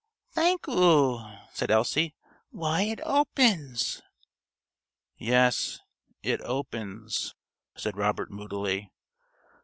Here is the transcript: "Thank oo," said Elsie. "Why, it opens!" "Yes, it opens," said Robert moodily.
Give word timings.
"Thank 0.31 0.67
oo," 0.67 1.19
said 1.53 1.69
Elsie. 1.69 2.15
"Why, 2.49 2.81
it 2.81 2.99
opens!" 3.03 4.01
"Yes, 5.19 5.77
it 6.23 6.41
opens," 6.41 7.35
said 7.75 7.95
Robert 7.95 8.31
moodily. 8.31 8.89